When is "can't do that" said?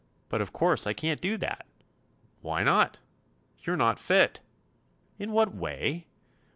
0.93-1.67